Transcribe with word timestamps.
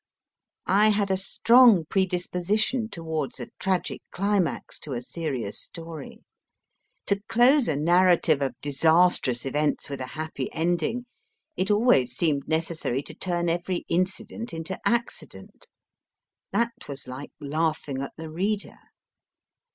I 0.65 0.89
had 0.89 1.11
a 1.11 1.15
strong 1.15 1.85
predisposition 1.85 2.89
towards 2.89 3.39
a 3.39 3.49
tragic 3.59 4.01
climax 4.09 4.79
to 4.79 4.93
a 4.93 5.01
serious 5.03 5.61
story. 5.61 6.23
To 7.05 7.21
close 7.29 7.67
a 7.67 7.75
narrative 7.75 8.41
of 8.41 8.55
disastrous 8.63 9.45
events 9.45 9.91
with 9.91 10.01
a 10.01 10.07
happy 10.17 10.51
ending 10.53 11.05
it 11.55 11.69
always 11.69 12.15
seemed 12.17 12.47
necessary 12.47 13.03
to 13.03 13.13
turn 13.13 13.47
every 13.47 13.85
incident 13.89 14.55
into 14.55 14.79
accident. 14.87 15.67
That 16.51 16.73
was 16.89 17.07
like 17.07 17.31
laughing 17.39 18.01
at 18.01 18.13
the 18.17 18.31
reader. 18.31 18.79